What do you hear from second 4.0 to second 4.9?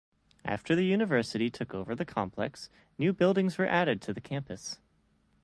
to the campus.